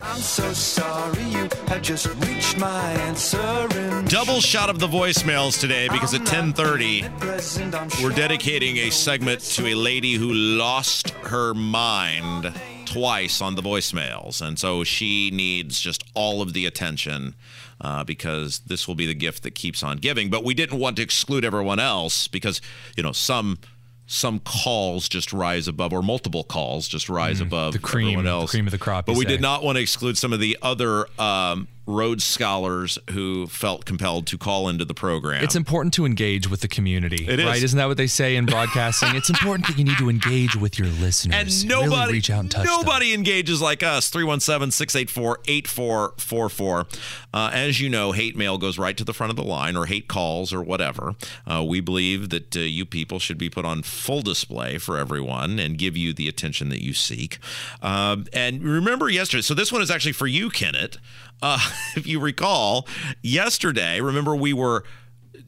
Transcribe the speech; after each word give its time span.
I'm 0.00 0.20
so 0.20 0.52
sorry 0.52 1.22
you 1.24 1.48
have 1.68 1.82
just 1.82 2.06
reached 2.26 2.58
my 2.58 2.92
answer. 2.92 3.68
Double 4.06 4.40
shot 4.40 4.68
of 4.68 4.78
the 4.78 4.86
voicemails 4.86 5.58
today 5.58 5.88
because 5.88 6.14
at 6.14 6.26
10:30 6.26 8.02
we're 8.02 8.10
dedicating 8.10 8.76
a 8.78 8.90
segment 8.90 9.40
to 9.40 9.66
a 9.66 9.74
lady 9.74 10.14
who 10.14 10.32
lost 10.32 11.10
her 11.10 11.54
mind 11.54 12.52
twice 12.84 13.40
on 13.40 13.54
the 13.54 13.62
voicemails, 13.62 14.40
and 14.40 14.58
so 14.58 14.84
she 14.84 15.30
needs 15.32 15.80
just 15.80 16.04
all 16.14 16.42
of 16.42 16.52
the 16.52 16.66
attention. 16.66 17.34
Uh, 17.80 18.04
because 18.04 18.60
this 18.60 18.86
will 18.86 18.94
be 18.94 19.04
the 19.04 19.14
gift 19.14 19.42
that 19.42 19.54
keeps 19.54 19.82
on 19.82 19.98
giving. 19.98 20.30
But 20.30 20.44
we 20.44 20.54
didn't 20.54 20.78
want 20.78 20.96
to 20.96 21.02
exclude 21.02 21.44
everyone 21.44 21.80
else 21.80 22.28
because, 22.28 22.60
you 22.96 23.02
know, 23.02 23.12
some 23.12 23.58
some 24.06 24.38
calls 24.40 25.08
just 25.08 25.32
rise 25.32 25.66
above, 25.66 25.92
or 25.92 26.02
multiple 26.02 26.44
calls 26.44 26.86
just 26.88 27.08
rise 27.08 27.40
above 27.40 27.70
Mm, 27.72 27.76
the 27.76 27.78
cream, 27.80 28.06
everyone 28.08 28.26
else. 28.26 28.50
the 28.50 28.56
cream 28.58 28.66
of 28.66 28.72
the 28.72 28.78
crop. 28.78 29.06
But 29.06 29.16
we 29.16 29.24
say. 29.24 29.28
did 29.30 29.40
not 29.40 29.62
want 29.64 29.76
to 29.76 29.82
exclude 29.82 30.18
some 30.18 30.32
of 30.32 30.40
the 30.40 30.58
other 30.60 31.06
um, 31.20 31.68
Rhodes 31.86 32.24
scholars 32.24 32.98
who 33.10 33.46
felt 33.46 33.84
compelled 33.84 34.26
to 34.28 34.38
call 34.38 34.68
into 34.68 34.84
the 34.84 34.94
program. 34.94 35.42
It's 35.44 35.54
important 35.56 35.92
to 35.94 36.06
engage 36.06 36.48
with 36.48 36.60
the 36.60 36.68
community, 36.68 37.26
It 37.28 37.40
is. 37.40 37.46
right? 37.46 37.62
Isn't 37.62 37.76
that 37.78 37.86
what 37.88 37.96
they 37.98 38.06
say 38.06 38.36
in 38.36 38.46
broadcasting? 38.46 39.14
it's 39.14 39.30
important 39.30 39.66
that 39.68 39.76
you 39.78 39.84
need 39.84 39.98
to 39.98 40.08
engage 40.08 40.56
with 40.56 40.78
your 40.78 40.88
listeners. 40.88 41.62
and 41.62 41.70
Really 41.70 41.86
nobody 41.88 42.12
reach 42.14 42.30
out 42.30 42.40
and 42.40 42.50
touch 42.50 42.64
them. 42.66 42.74
nobody 42.76 43.12
engages 43.14 43.60
like 43.60 43.82
us 43.82 44.10
317-684-8444 44.10 46.98
uh, 47.32 47.50
as 47.52 47.80
you 47.80 47.88
know 47.88 48.12
hate 48.12 48.36
mail 48.36 48.58
goes 48.58 48.78
right 48.78 48.96
to 48.96 49.04
the 49.04 49.12
front 49.12 49.30
of 49.30 49.36
the 49.36 49.42
line 49.44 49.76
or 49.76 49.86
hate 49.86 50.08
calls 50.08 50.52
or 50.52 50.62
whatever 50.62 51.14
uh, 51.46 51.62
we 51.66 51.80
believe 51.80 52.30
that 52.30 52.56
uh, 52.56 52.60
you 52.60 52.84
people 52.84 53.18
should 53.18 53.38
be 53.38 53.50
put 53.50 53.64
on 53.64 53.82
full 53.82 54.22
display 54.22 54.78
for 54.78 54.98
everyone 54.98 55.58
and 55.58 55.78
give 55.78 55.96
you 55.96 56.12
the 56.12 56.28
attention 56.28 56.68
that 56.68 56.82
you 56.82 56.92
seek 56.94 57.38
um, 57.82 58.26
and 58.32 58.62
remember 58.62 59.08
yesterday 59.08 59.42
so 59.42 59.54
this 59.54 59.72
one 59.72 59.82
is 59.82 59.90
actually 59.90 60.12
for 60.12 60.26
you 60.26 60.50
kenneth 60.50 60.98
uh, 61.44 61.58
if 61.96 62.06
you 62.06 62.18
recall 62.18 62.88
yesterday 63.22 64.00
remember 64.00 64.34
we 64.34 64.52
were 64.52 64.82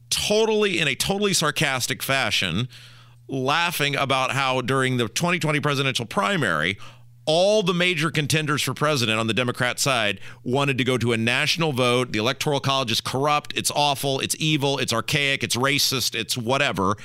totally 0.09 0.79
in 0.79 0.87
a 0.87 0.95
totally 0.95 1.33
sarcastic 1.33 2.03
fashion 2.03 2.69
laughing 3.27 3.95
about 3.95 4.31
how 4.31 4.61
during 4.61 4.97
the 4.97 5.07
2020 5.09 5.59
presidential 5.59 6.05
primary 6.05 6.77
all 7.27 7.61
the 7.61 7.73
major 7.73 8.09
contenders 8.09 8.61
for 8.61 8.73
president 8.73 9.19
on 9.19 9.27
the 9.27 9.33
Democrat 9.33 9.79
side 9.79 10.21
wanted 10.43 10.77
to 10.77 10.85
go 10.85 10.97
to 10.97 11.11
a 11.11 11.17
national 11.17 11.73
vote. 11.73 12.13
The 12.13 12.19
Electoral 12.19 12.61
College 12.61 12.89
is 12.89 13.01
corrupt. 13.01 13.51
It's 13.55 13.69
awful. 13.69 14.21
It's 14.21 14.33
evil. 14.39 14.77
It's 14.79 14.93
archaic. 14.93 15.43
It's 15.43 15.57
racist. 15.57 16.15
It's 16.15 16.37
whatever. 16.37 16.95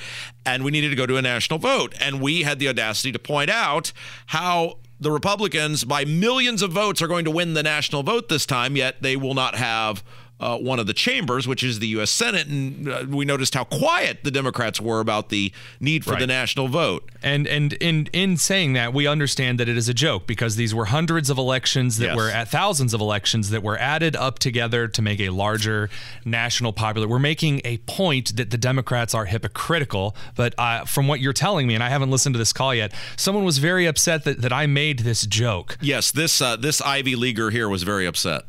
And 0.45 0.63
we 0.63 0.71
needed 0.71 0.91
to 0.91 0.95
go 0.95 1.05
to 1.05 1.17
a 1.17 1.21
national 1.21 1.59
vote. 1.59 1.93
And 1.99 2.21
we 2.21 2.43
had 2.43 2.57
the 2.57 2.69
audacity 2.69 3.11
to 3.11 3.19
point 3.19 3.49
out 3.49 3.91
how 4.27 4.77
the 5.03 5.11
Republicans, 5.11 5.83
by 5.83 6.05
millions 6.05 6.61
of 6.61 6.71
votes, 6.71 7.01
are 7.01 7.07
going 7.07 7.25
to 7.25 7.31
win 7.31 7.53
the 7.53 7.63
national 7.63 8.03
vote 8.03 8.29
this 8.29 8.45
time, 8.45 8.75
yet 8.75 9.01
they 9.01 9.15
will 9.15 9.33
not 9.33 9.55
have 9.55 10.03
uh, 10.39 10.57
one 10.57 10.77
of 10.79 10.87
the 10.87 10.93
chambers, 10.93 11.47
which 11.47 11.63
is 11.63 11.79
the 11.79 11.87
U.S. 11.89 12.11
Senate. 12.11 12.47
And 12.47 12.89
uh, 12.89 13.05
we 13.07 13.23
noticed 13.23 13.53
how 13.53 13.63
quiet 13.63 14.23
the 14.23 14.31
Democrats 14.31 14.81
were 14.81 14.99
about 14.99 15.29
the 15.29 15.53
need 15.79 16.03
for 16.03 16.15
the 16.17 16.27
national 16.27 16.67
vote. 16.67 17.09
And 17.21 17.47
and 17.47 17.73
in 17.73 18.07
in 18.11 18.35
saying 18.37 18.73
that, 18.73 18.93
we 18.93 19.07
understand 19.07 19.59
that 19.59 19.69
it 19.69 19.77
is 19.77 19.87
a 19.87 19.93
joke 19.93 20.27
because 20.27 20.55
these 20.57 20.75
were 20.75 20.85
hundreds 20.85 21.29
of 21.29 21.37
elections 21.37 21.97
that 21.99 22.07
Yes. 22.07 22.17
were 22.17 22.29
at 22.29 22.49
thousands 22.49 22.93
of 22.93 22.99
elections 22.99 23.51
that 23.51 23.63
were 23.63 23.77
added 23.77 24.15
up 24.15 24.39
together 24.39 24.87
to 24.89 25.01
make 25.01 25.21
a 25.21 25.29
larger 25.29 25.89
national 26.25 26.73
popular. 26.73 27.07
We're 27.07 27.19
making 27.19 27.61
a 27.63 27.77
point 27.77 28.35
that 28.35 28.49
the 28.49 28.57
Democrats 28.57 29.13
are 29.13 29.25
hypocritical, 29.25 30.15
but 30.35 30.53
uh, 30.57 30.83
from 30.85 31.07
what 31.07 31.19
you're 31.21 31.31
telling 31.33 31.67
me, 31.67 31.75
and 31.75 31.83
I 31.83 31.89
haven't 31.89 32.11
listened 32.11 32.33
to 32.35 32.39
this 32.39 32.51
call 32.53 32.75
yet, 32.75 32.93
someone 33.15 33.45
was 33.45 33.59
very 33.59 33.85
upset 33.85 34.23
that, 34.25 34.41
that 34.41 34.51
I 34.51 34.65
made 34.65 34.99
this 34.99 35.25
joke. 35.25 35.77
Yes, 35.81 36.11
this 36.11 36.41
uh, 36.41 36.55
this 36.57 36.81
Ivy 36.81 37.15
Leaguer 37.15 37.49
here 37.49 37.69
was 37.69 37.83
very 37.83 38.05
upset. 38.05 38.43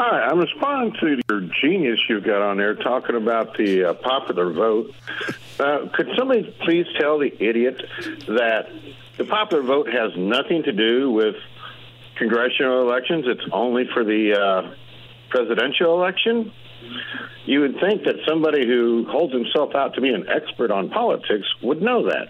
Hi, 0.00 0.28
I'm 0.30 0.38
responding 0.38 0.94
to 1.00 1.20
your 1.28 1.40
genius 1.60 1.98
you've 2.08 2.22
got 2.22 2.40
on 2.40 2.56
there 2.56 2.76
talking 2.76 3.16
about 3.16 3.56
the 3.56 3.82
uh, 3.82 3.94
popular 3.94 4.52
vote. 4.52 4.94
Uh, 5.58 5.88
could 5.92 6.06
somebody 6.16 6.54
please 6.64 6.86
tell 7.00 7.18
the 7.18 7.34
idiot 7.42 7.82
that 8.28 8.70
the 9.16 9.24
popular 9.24 9.64
vote 9.64 9.92
has 9.92 10.12
nothing 10.16 10.62
to 10.62 10.72
do 10.72 11.10
with 11.10 11.34
congressional 12.14 12.82
elections? 12.82 13.24
It's 13.26 13.42
only 13.50 13.88
for 13.92 14.04
the 14.04 14.40
uh, 14.40 14.74
presidential 15.30 16.00
election? 16.00 16.52
You 17.46 17.62
would 17.62 17.80
think 17.80 18.04
that 18.04 18.18
somebody 18.24 18.64
who 18.68 19.04
holds 19.10 19.32
himself 19.32 19.74
out 19.74 19.94
to 19.94 20.00
be 20.00 20.10
an 20.10 20.28
expert 20.28 20.70
on 20.70 20.90
politics 20.90 21.48
would 21.60 21.82
know 21.82 22.08
that. 22.08 22.28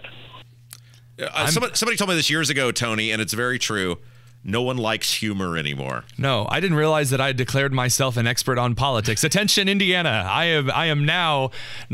Uh, 1.21 1.45
somebody, 1.45 1.75
somebody 1.75 1.97
told 1.97 2.09
me 2.09 2.15
this 2.15 2.31
years 2.31 2.49
ago, 2.49 2.71
Tony, 2.71 3.11
and 3.11 3.21
it's 3.21 3.33
very 3.33 3.59
true. 3.59 3.99
No 4.43 4.61
one 4.61 4.77
likes 4.77 5.15
humor 5.15 5.57
anymore. 5.57 6.05
No, 6.17 6.47
I 6.49 6.61
didn't 6.61 6.77
realize 6.77 7.09
that 7.09 7.19
I 7.19 7.33
declared 7.33 7.73
myself 7.73 8.15
an 8.15 8.25
expert 8.25 8.57
on 8.57 8.73
politics. 8.73 9.23
Attention, 9.23 9.67
Indiana! 9.67 10.25
I 10.29 10.45
am 10.45 10.71
I 10.71 10.85
am 10.85 11.05
now 11.05 11.51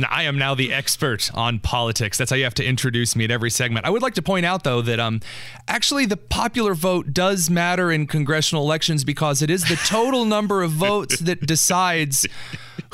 I 0.07 0.23
am 0.23 0.38
now 0.38 0.53
the 0.53 0.72
expert 0.72 1.31
on 1.34 1.57
politics. 1.59 2.19
That's 2.19 2.29
how 2.29 2.38
you 2.38 2.44
have 2.44 2.53
to 2.55 2.66
introduce 2.66 3.16
me 3.16 3.25
at 3.25 3.31
every 3.31 3.50
segment. 3.50 3.85
I 3.85 3.89
would 3.89 4.03
like 4.03 4.13
to 4.16 4.22
point 4.22 4.45
out 4.45 4.63
though 4.63 4.81
that 4.84 5.00
um 5.00 5.22
actually 5.67 6.05
the 6.05 6.17
popular 6.17 6.75
vote 6.75 7.13
does 7.13 7.50
matter 7.50 7.91
in 7.91 8.05
congressional 8.05 8.63
elections 8.63 9.03
because 9.03 9.41
it 9.41 9.50
is 9.50 9.63
the 9.63 9.78
total 9.88 10.23
number 10.23 10.61
of 10.61 10.72
votes 10.72 11.19
that 11.19 11.41
decides 11.47 12.28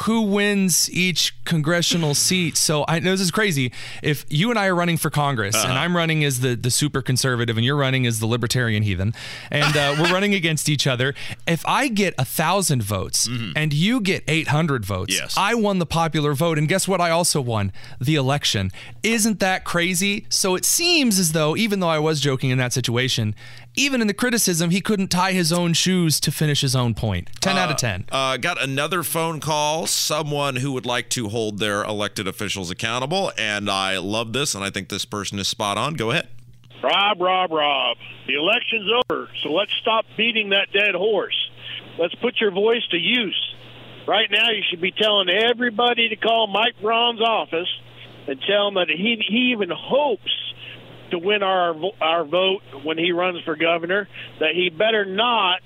who 0.02 0.22
wins 0.22 0.90
each 0.92 1.34
congressional 1.46 2.14
seat. 2.16 2.58
So 2.58 2.86
I 2.88 3.00
know 3.00 3.12
this 3.12 3.22
is 3.22 3.32
crazy. 3.32 3.72
If 4.02 4.26
you 4.30 4.50
and 4.50 4.58
I 4.60 4.68
are 4.68 4.76
running 4.76 4.98
for 4.98 5.10
Congress 5.10 5.56
and 5.56 5.74
I'm 5.74 5.96
running 5.96 6.24
as 6.24 6.40
the 6.42 6.56
the 6.56 6.72
super 6.72 7.02
conservative 7.02 7.58
and 7.58 7.66
you're 7.66 7.76
running 7.78 8.06
as 8.06 8.20
the 8.20 8.26
libertarian 8.28 8.84
heathen, 8.84 9.14
and 9.50 9.76
uh, 9.78 9.96
we're 10.00 10.12
running 10.14 10.34
against 10.34 10.70
each 10.70 10.88
other, 10.88 11.14
if 11.48 11.66
I 11.66 11.88
get 11.88 12.14
a 12.18 12.26
thousand 12.26 12.84
votes 12.84 13.28
and 13.56 13.74
you 13.74 14.00
get 14.02 14.24
800 14.28 14.86
votes, 14.86 15.14
Yes. 15.18 15.36
I 15.38 15.54
won 15.56 15.80
the 15.80 15.86
popular 15.86 16.34
vote. 16.34 16.58
And 16.58 16.68
guess 16.68 16.88
what? 16.88 17.02
I 17.02 17.10
also 17.10 17.42
won 17.42 17.72
the 18.00 18.16
election. 18.16 18.72
Isn't 19.04 19.40
that 19.40 19.64
crazy? 19.64 20.26
So 20.30 20.56
it 20.56 20.66
seems 20.66 21.20
as 21.20 21.32
though, 21.34 21.56
even 21.56 21.80
though 21.80 21.90
I 21.90 22.00
was 22.00 22.20
joking 22.20 22.50
in 22.50 22.58
that 22.60 22.74
situation, 22.74 23.36
even 23.76 24.02
in 24.02 24.08
the 24.08 24.14
criticism, 24.14 24.70
he 24.70 24.82
couldn't 24.82 25.08
tie 25.08 25.32
his 25.32 25.52
own 25.54 25.74
shoes 25.74 26.20
to 26.22 26.32
finish 26.32 26.60
his 26.62 26.76
own 26.76 26.94
point. 26.94 27.30
10 27.40 27.58
out 27.58 27.72
of 27.72 27.78
10. 27.78 28.06
Uh, 28.12 28.36
got 28.38 28.62
another 28.62 29.02
phone 29.02 29.40
call. 29.40 29.71
Someone 29.86 30.58
who 30.58 30.72
would 30.74 30.86
like 30.86 31.10
to 31.12 31.30
hold 31.30 31.60
their 31.60 31.84
elected 31.84 32.28
officials 32.28 32.70
accountable, 32.70 33.32
and 33.38 33.70
I 33.70 33.98
love 33.98 34.34
this, 34.34 34.54
and 34.54 34.64
I 34.64 34.70
think 34.70 34.90
this 34.90 35.06
person 35.06 35.40
is 35.40 35.48
spot 35.48 35.78
on. 35.78 35.94
Go 35.96 36.12
ahead. 36.12 36.28
Rob, 36.84 37.22
Rob, 37.22 37.52
Rob. 37.52 37.98
The 38.28 38.36
election's 38.36 38.90
over, 38.92 39.30
so 39.42 39.52
let's 39.52 39.72
stop 39.82 40.06
beating 40.18 40.50
that 40.50 40.72
dead 40.74 40.96
horse. 40.96 41.50
Let's 41.98 42.16
put 42.16 42.40
your 42.40 42.52
voice 42.52 42.86
to 42.92 42.98
use. 42.98 43.56
Right 44.08 44.30
now, 44.32 44.50
you 44.50 44.64
should 44.70 44.82
be 44.82 44.92
telling 44.92 45.30
everybody 45.30 46.10
to 46.10 46.16
call 46.16 46.48
Mike 46.48 46.76
Braun's 46.82 47.22
office 47.22 47.70
and 48.28 48.40
tell 48.48 48.68
him 48.68 48.74
that 48.76 48.90
he 48.90 49.24
he 49.28 49.52
even 49.52 49.70
hopes 49.70 50.54
to 51.12 51.20
win 51.20 51.44
our 51.44 51.76
our 52.02 52.26
vote 52.26 52.62
when 52.84 52.98
he 52.98 53.12
runs 53.12 53.42
for 53.44 53.56
governor. 53.56 54.08
That 54.40 54.56
he 54.56 54.70
better 54.70 55.06
not 55.06 55.62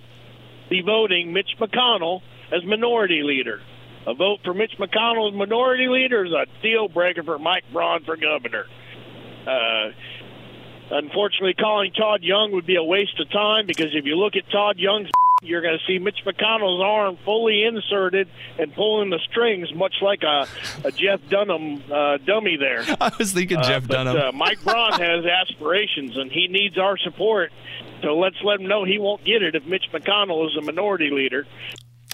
be 0.70 0.82
voting 0.82 1.34
Mitch 1.34 1.56
McConnell 1.60 2.22
as 2.52 2.64
minority 2.66 3.24
leader. 3.24 3.62
A 4.08 4.14
vote 4.14 4.40
for 4.44 4.54
Mitch 4.54 4.74
McConnell 4.80 5.30
as 5.32 5.36
minority 5.38 5.88
leader 5.88 6.26
is 6.26 6.32
a 6.32 6.46
deal 6.62 6.88
breaker 6.88 7.24
for 7.24 7.40
Mike 7.40 7.64
Braun 7.74 8.04
for 8.04 8.16
governor. 8.18 8.66
Uh, 9.48 9.92
Unfortunately, 10.92 11.56
calling 11.56 11.92
Todd 11.94 12.22
Young 12.22 12.52
would 12.52 12.66
be 12.68 12.76
a 12.76 12.84
waste 12.84 13.20
of 13.20 13.30
time 13.32 13.66
because 13.66 13.96
if 13.96 14.06
you 14.06 14.18
look 14.18 14.36
at 14.36 14.50
Todd 14.52 14.78
Young's, 14.78 15.10
you're 15.42 15.62
going 15.62 15.78
to 15.78 15.84
see 15.88 15.98
Mitch 16.00 16.20
McConnell's 16.26 16.82
arm 16.82 17.18
fully 17.26 17.64
inserted 17.64 18.30
and 18.60 18.74
pulling 18.74 19.10
the 19.10 19.20
strings, 19.30 19.74
much 19.74 19.96
like 20.02 20.22
a, 20.24 20.48
a 20.84 20.92
Jeff 20.92 21.22
Dunham 21.30 21.82
uh, 21.92 22.18
dummy 22.26 22.56
there. 22.58 22.84
I 23.02 23.12
was 23.18 23.34
thinking 23.34 23.58
Jeff 23.64 23.86
Uh, 23.86 23.88
but, 23.88 23.94
Dunham. 23.96 24.18
Uh, 24.18 24.32
Mike 24.32 24.64
Braun 24.64 24.94
has 25.00 25.26
aspirations, 25.26 26.18
and 26.18 26.32
he 26.32 26.48
needs 26.50 26.78
our 26.78 26.98
support. 27.00 27.52
So 28.04 28.18
let's 28.20 28.38
let 28.44 28.60
him 28.60 28.68
know 28.68 28.84
he 28.84 29.00
won't 29.00 29.24
get 29.26 29.42
it 29.42 29.56
if 29.56 29.66
Mitch 29.66 29.86
McConnell 29.92 30.48
is 30.50 30.56
a 30.56 30.62
minority 30.62 31.10
leader. 31.10 31.48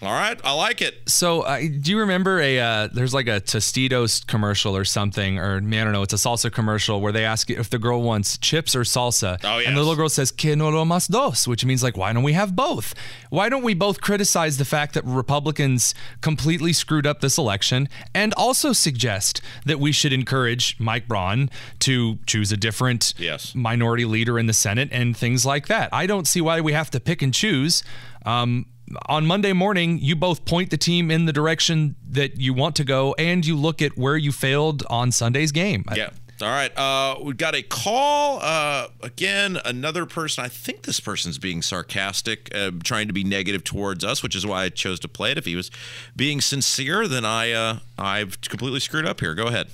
All 0.03 0.11
right, 0.11 0.39
I 0.43 0.53
like 0.53 0.81
it. 0.81 0.95
So, 1.07 1.41
uh, 1.41 1.59
do 1.59 1.91
you 1.91 1.99
remember 1.99 2.39
a? 2.41 2.59
Uh, 2.59 2.87
there's 2.91 3.13
like 3.13 3.27
a 3.27 3.39
Tostitos 3.39 4.25
commercial 4.25 4.75
or 4.75 4.83
something, 4.83 5.37
or 5.37 5.57
I 5.57 5.59
don't 5.59 5.91
know. 5.91 6.01
It's 6.01 6.13
a 6.13 6.15
salsa 6.15 6.51
commercial 6.51 6.99
where 7.01 7.11
they 7.11 7.23
ask 7.23 7.51
if 7.51 7.69
the 7.69 7.77
girl 7.77 8.01
wants 8.01 8.39
chips 8.39 8.75
or 8.75 8.81
salsa, 8.81 9.37
Oh, 9.43 9.59
and 9.59 9.75
the 9.77 9.79
little 9.79 9.95
girl 9.95 10.09
says 10.09 10.31
"Que 10.31 10.55
no 10.55 10.69
lo 10.69 10.83
mas 10.85 11.05
dos," 11.05 11.47
which 11.47 11.63
means 11.65 11.83
like, 11.83 11.97
why 11.97 12.13
don't 12.13 12.23
we 12.23 12.33
have 12.33 12.55
both? 12.55 12.95
Why 13.29 13.47
don't 13.47 13.61
we 13.61 13.75
both 13.75 14.01
criticize 14.01 14.57
the 14.57 14.65
fact 14.65 14.95
that 14.95 15.05
Republicans 15.05 15.93
completely 16.21 16.73
screwed 16.73 17.05
up 17.05 17.21
this 17.21 17.37
election, 17.37 17.87
and 18.15 18.33
also 18.33 18.73
suggest 18.73 19.39
that 19.65 19.79
we 19.79 19.91
should 19.91 20.13
encourage 20.13 20.79
Mike 20.79 21.07
Braun 21.07 21.47
to 21.81 22.17
choose 22.25 22.51
a 22.51 22.57
different 22.57 23.13
Yes. 23.19 23.53
minority 23.53 24.05
leader 24.05 24.39
in 24.39 24.47
the 24.47 24.53
Senate 24.53 24.89
and 24.91 25.15
things 25.15 25.45
like 25.45 25.67
that. 25.67 25.89
I 25.93 26.07
don't 26.07 26.27
see 26.27 26.41
why 26.41 26.59
we 26.59 26.73
have 26.73 26.89
to 26.89 26.99
pick 26.99 27.21
and 27.21 27.31
choose. 27.31 27.83
Um, 28.25 28.65
on 29.07 29.25
Monday 29.25 29.53
morning, 29.53 29.99
you 29.99 30.15
both 30.15 30.45
point 30.45 30.69
the 30.69 30.77
team 30.77 31.11
in 31.11 31.25
the 31.25 31.33
direction 31.33 31.95
that 32.09 32.39
you 32.39 32.53
want 32.53 32.75
to 32.77 32.83
go, 32.83 33.13
and 33.17 33.45
you 33.45 33.55
look 33.55 33.81
at 33.81 33.97
where 33.97 34.17
you 34.17 34.31
failed 34.31 34.83
on 34.89 35.11
Sunday's 35.11 35.51
game. 35.51 35.85
Yeah. 35.95 36.09
All 36.41 36.47
right. 36.47 36.75
Uh, 36.75 37.19
we've 37.21 37.37
got 37.37 37.53
a 37.53 37.61
call. 37.61 38.39
Uh, 38.41 38.87
again, 39.03 39.59
another 39.63 40.05
person. 40.07 40.43
I 40.43 40.47
think 40.47 40.83
this 40.83 40.99
person's 40.99 41.37
being 41.37 41.61
sarcastic, 41.61 42.49
uh, 42.55 42.71
trying 42.83 43.07
to 43.07 43.13
be 43.13 43.23
negative 43.23 43.63
towards 43.63 44.03
us, 44.03 44.23
which 44.23 44.35
is 44.35 44.45
why 44.45 44.63
I 44.63 44.69
chose 44.69 44.99
to 45.01 45.07
play 45.07 45.31
it. 45.31 45.37
If 45.37 45.45
he 45.45 45.55
was 45.55 45.69
being 46.15 46.41
sincere, 46.41 47.07
then 47.07 47.25
I 47.25 47.51
uh, 47.51 47.79
I've 47.97 48.41
completely 48.41 48.79
screwed 48.79 49.05
up 49.05 49.19
here. 49.19 49.35
Go 49.35 49.47
ahead. 49.47 49.67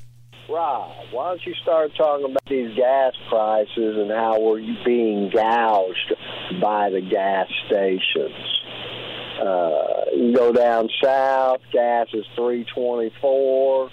Rob, 0.49 0.95
why 1.11 1.29
don't 1.29 1.45
you 1.45 1.53
start 1.61 1.91
talking 1.97 2.25
about 2.25 2.45
these 2.49 2.75
gas 2.75 3.13
prices 3.29 3.97
and 3.97 4.09
how 4.11 4.39
we're 4.39 4.61
being 4.85 5.29
gouged 5.29 6.13
by 6.61 6.89
the 6.89 7.01
gas 7.01 7.47
stations? 7.67 8.56
Uh, 9.39 10.05
you 10.15 10.33
go 10.35 10.51
down 10.51 10.89
south, 11.03 11.61
gas 11.71 12.07
is 12.13 12.25
three 12.35 12.65
twenty 12.73 13.11
four, 13.21 13.91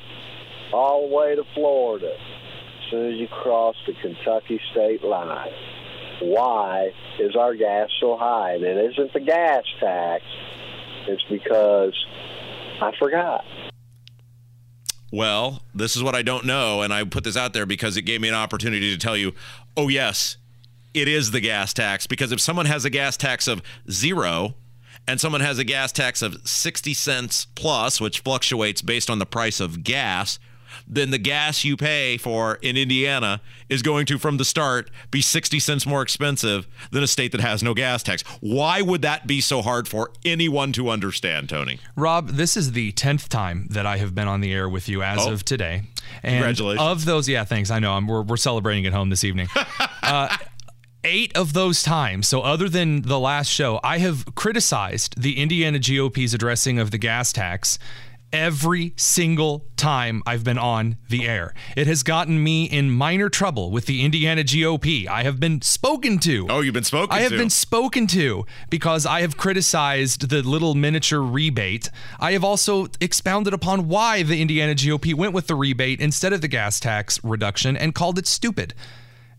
all 0.72 1.08
the 1.08 1.14
way 1.14 1.34
to 1.34 1.44
Florida. 1.54 2.14
As 2.14 2.90
soon 2.90 3.12
as 3.12 3.18
you 3.18 3.28
cross 3.28 3.76
the 3.86 3.92
Kentucky 4.00 4.60
state 4.72 5.04
line, 5.04 5.50
why 6.22 6.92
is 7.18 7.36
our 7.36 7.54
gas 7.54 7.90
so 8.00 8.16
high? 8.16 8.54
And 8.54 8.64
it 8.64 8.92
isn't 8.92 9.12
the 9.12 9.20
gas 9.20 9.64
tax; 9.80 10.24
it's 11.08 11.24
because 11.28 11.94
I 12.80 12.92
forgot. 12.98 13.44
Well, 15.12 15.62
this 15.74 15.94
is 15.94 16.02
what 16.02 16.14
I 16.14 16.22
don't 16.22 16.44
know, 16.44 16.82
and 16.82 16.92
I 16.92 17.04
put 17.04 17.22
this 17.22 17.36
out 17.36 17.52
there 17.52 17.66
because 17.66 17.96
it 17.96 18.02
gave 18.02 18.20
me 18.20 18.28
an 18.28 18.34
opportunity 18.34 18.90
to 18.92 18.98
tell 18.98 19.16
you, 19.16 19.32
oh 19.76 19.88
yes, 19.88 20.38
it 20.92 21.06
is 21.06 21.30
the 21.30 21.40
gas 21.40 21.72
tax. 21.72 22.06
Because 22.06 22.32
if 22.32 22.40
someone 22.40 22.66
has 22.66 22.84
a 22.84 22.90
gas 22.90 23.16
tax 23.16 23.46
of 23.46 23.62
zero 23.90 24.54
and 25.06 25.20
someone 25.20 25.40
has 25.40 25.58
a 25.58 25.64
gas 25.64 25.92
tax 25.92 26.22
of 26.22 26.46
60 26.46 26.94
cents 26.94 27.46
plus, 27.54 28.00
which 28.00 28.20
fluctuates 28.20 28.82
based 28.82 29.10
on 29.10 29.18
the 29.18 29.26
price 29.26 29.60
of 29.60 29.84
gas, 29.84 30.38
then 30.88 31.10
the 31.10 31.18
gas 31.18 31.64
you 31.64 31.76
pay 31.76 32.16
for 32.16 32.56
in 32.56 32.76
Indiana 32.76 33.40
is 33.68 33.80
going 33.80 34.06
to, 34.06 34.18
from 34.18 34.38
the 34.38 34.44
start, 34.44 34.90
be 35.10 35.20
60 35.22 35.58
cents 35.60 35.86
more 35.86 36.02
expensive 36.02 36.66
than 36.90 37.02
a 37.02 37.06
state 37.06 37.30
that 37.32 37.40
has 37.40 37.62
no 37.62 37.74
gas 37.74 38.02
tax. 38.02 38.22
Why 38.40 38.82
would 38.82 39.02
that 39.02 39.26
be 39.26 39.40
so 39.40 39.62
hard 39.62 39.86
for 39.86 40.10
anyone 40.24 40.72
to 40.72 40.88
understand, 40.88 41.48
Tony? 41.48 41.78
Rob, 41.96 42.30
this 42.30 42.56
is 42.56 42.72
the 42.72 42.90
tenth 42.92 43.28
time 43.28 43.68
that 43.70 43.86
I 43.86 43.98
have 43.98 44.14
been 44.14 44.26
on 44.26 44.40
the 44.40 44.52
air 44.52 44.68
with 44.68 44.88
you 44.88 45.02
as 45.02 45.20
Oh. 45.26 45.32
of 45.32 45.44
today. 45.44 45.82
And 46.22 46.34
Congratulations. 46.36 46.82
Of 46.82 47.04
those, 47.04 47.28
yeah, 47.28 47.44
thanks. 47.44 47.70
I 47.70 47.78
know. 47.78 47.92
I'm, 47.92 48.06
we're, 48.08 48.22
we're 48.22 48.36
celebrating 48.36 48.84
at 48.86 48.92
home 48.92 49.10
this 49.10 49.22
evening. 49.24 49.48
uh, 50.02 50.36
eight 51.04 51.36
of 51.36 51.52
those 51.52 51.82
times, 51.82 52.26
so 52.26 52.40
other 52.40 52.68
than 52.68 53.02
the 53.02 53.20
last 53.20 53.48
show, 53.48 53.78
I 53.84 53.98
have 53.98 54.34
criticized 54.34 55.20
the 55.20 55.38
Indiana 55.40 55.78
GOP's 55.78 56.34
addressing 56.34 56.78
of 56.78 56.90
the 56.90 56.98
gas 56.98 57.32
tax. 57.32 57.78
Every 58.32 58.94
single 58.96 59.64
time 59.76 60.20
I've 60.26 60.42
been 60.42 60.58
on 60.58 60.96
the 61.08 61.28
air, 61.28 61.54
it 61.76 61.86
has 61.86 62.02
gotten 62.02 62.42
me 62.42 62.64
in 62.64 62.90
minor 62.90 63.28
trouble 63.28 63.70
with 63.70 63.86
the 63.86 64.04
Indiana 64.04 64.42
GOP. 64.42 65.06
I 65.06 65.22
have 65.22 65.38
been 65.38 65.62
spoken 65.62 66.18
to. 66.20 66.48
Oh, 66.50 66.60
you've 66.60 66.74
been 66.74 66.82
spoken 66.82 67.10
to 67.10 67.14
I 67.14 67.20
have 67.20 67.30
to. 67.30 67.38
been 67.38 67.50
spoken 67.50 68.08
to 68.08 68.44
because 68.70 69.06
I 69.06 69.20
have 69.20 69.36
criticized 69.36 70.30
the 70.30 70.42
little 70.42 70.74
miniature 70.74 71.20
rebate. 71.20 71.90
I 72.18 72.32
have 72.32 72.42
also 72.42 72.88
expounded 73.00 73.54
upon 73.54 73.86
why 73.86 74.24
the 74.24 74.42
Indiana 74.42 74.74
GOP 74.74 75.14
went 75.14 75.32
with 75.32 75.46
the 75.46 75.54
rebate 75.54 76.00
instead 76.00 76.32
of 76.32 76.40
the 76.40 76.48
gas 76.48 76.80
tax 76.80 77.22
reduction 77.22 77.76
and 77.76 77.94
called 77.94 78.18
it 78.18 78.26
stupid. 78.26 78.74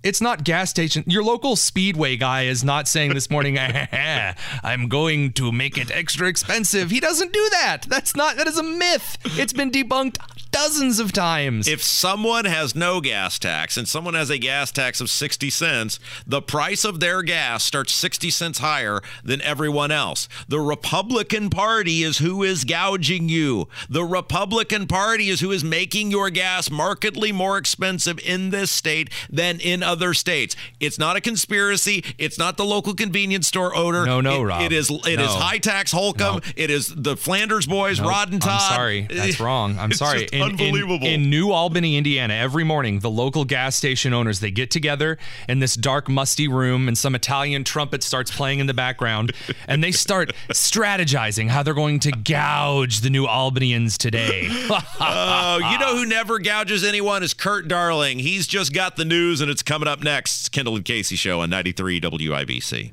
It's 0.06 0.22
not 0.22 0.44
gas 0.44 0.69
station. 0.69 1.04
Your 1.07 1.24
local 1.24 1.56
Speedway 1.56 2.16
guy 2.16 2.44
is 2.44 2.63
not 2.63 2.88
saying 2.88 3.16
this 3.16 3.31
morning, 3.31 3.57
I'm 4.63 4.88
going 4.88 5.34
to 5.34 5.52
make 5.52 5.80
it 5.80 5.90
extra 5.90 6.28
expensive. 6.28 6.92
He 6.92 7.00
doesn't 7.00 7.34
do 7.34 7.50
that. 7.54 7.88
That's 7.88 8.16
not, 8.16 8.38
that 8.38 8.46
is 8.46 8.60
a 8.60 8.62
myth. 8.62 9.18
It's 9.24 9.52
been 9.52 9.72
debunked 9.72 10.19
dozens 10.56 11.00
of 11.00 11.12
times. 11.12 11.68
If 11.68 11.84
someone 11.84 12.46
has 12.46 12.75
no 12.75 13.02
gas 13.02 13.38
tax 13.38 13.75
and 13.75 13.88
someone 13.88 14.13
has 14.13 14.30
a 14.30 14.38
gas 14.38 14.72
tax 14.72 15.02
of 15.02 15.10
60 15.10 15.50
cents, 15.50 16.00
the 16.25 16.42
price 16.42 16.86
of 16.86 17.00
their 17.02 17.22
gas 17.24 17.63
starts 17.63 17.92
60 17.92 18.30
cents 18.30 18.60
higher 18.60 19.02
than 19.24 19.42
everyone 19.42 19.92
else. 19.92 20.30
The 20.48 20.60
Republican 20.62 21.50
Party 21.50 22.04
is 22.04 22.19
who 22.19 22.42
is 22.44 22.63
gouging 22.63 23.28
you. 23.28 23.68
The 23.90 24.06
Republican 24.06 24.88
Party 24.88 25.30
is 25.30 25.42
who 25.42 25.52
is 25.52 25.63
making 25.63 26.10
your 26.12 26.30
gas 26.30 26.72
markedly 26.72 27.34
more 27.34 27.57
expensive 27.57 28.18
in 28.19 28.50
this 28.52 28.72
state 28.72 29.10
than 29.30 29.60
in 29.60 29.84
other 29.84 30.13
states. 30.13 30.56
It's 30.80 30.98
not 30.98 31.18
a 31.18 31.22
conspiracy. 31.22 32.04
It's 32.18 32.38
not 32.40 32.56
the 32.56 32.66
local 32.66 32.94
convenience 32.94 33.48
store 33.48 33.75
owner. 33.75 34.06
No, 34.06 34.22
no, 34.22 34.42
It- 34.42 34.46
Rob. 34.46 34.62
It 34.62 34.72
is 34.72 34.90
it 34.90 35.19
is 35.19 35.28
No. 35.28 35.28
high 35.36 35.57
tax 35.57 35.92
Holcomb. 35.92 36.36
No. 36.36 36.52
It 36.56 36.69
is 36.69 36.88
the 36.96 37.18
Flanders 37.18 37.66
boys, 37.66 38.00
Nope, 38.00 38.10
Rod 38.10 38.31
and 38.31 38.42
Todd. 38.42 38.62
I'm 38.62 38.75
sorry. 38.75 39.07
That's 39.10 39.40
wrong. 39.42 39.78
I'm 39.78 39.90
It's 39.92 40.00
sorry. 40.00 40.28
In- 40.45 40.59
in- 40.59 40.65
unbelievable. 40.65 41.07
In, 41.07 41.30
New 41.30 41.51
Albany, 41.51 41.97
Indiana, 41.97 42.33
every 42.33 42.63
morning, 42.63 43.00
the 43.00 43.09
local 43.09 43.45
gas 43.45 43.75
station 43.75 44.13
owners 44.13 44.39
they 44.39 44.51
get 44.51 44.71
together 44.71 45.18
in 45.50 45.59
this 45.59 45.75
dark, 45.75 46.07
musty 46.09 46.47
room, 46.47 46.88
and 46.88 46.97
some 46.97 47.15
Italian 47.15 47.63
trumpet 47.63 48.03
starts 48.03 48.31
playing 48.36 48.59
in 48.59 48.68
the 48.68 48.74
background, 48.74 49.31
and 49.68 49.83
they 49.83 49.92
start 49.92 50.31
strategizing 50.50 51.50
how 51.50 51.63
they're 51.63 51.74
going 51.74 52.00
to 52.00 52.12
gouge 52.12 53.01
the 53.01 53.09
New 53.09 53.27
Albanians 53.27 53.97
today. 53.97 54.50
Oh, 54.97 55.57
you 55.57 55.77
know 55.77 55.95
who 55.97 56.06
never 56.06 56.39
gouges 56.39 56.83
anyone 56.83 57.21
is 57.24 57.33
Kurt 57.33 57.68
Darling. 57.68 58.19
He's 58.19 58.47
just 58.47 58.74
got 58.74 58.95
the 58.95 59.06
news, 59.06 59.42
and 59.42 59.50
it's 59.51 59.62
coming 59.62 59.88
up 59.88 60.03
next. 60.03 60.42
It's 60.42 60.50
Kendall 60.50 60.75
and 60.75 60.86
Casey 60.86 61.15
show 61.15 61.42
on 61.42 61.50
93 61.50 62.01
WIBC. 62.01 62.92